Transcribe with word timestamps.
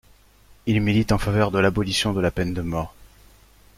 Il 0.65 0.81
milite 0.81 1.11
en 1.11 1.19
faveur 1.19 1.51
de 1.51 1.59
l'abolition 1.59 2.11
de 2.11 2.21
la 2.21 2.31
peine 2.31 2.55
de 2.55 2.63
mort. 2.63 2.95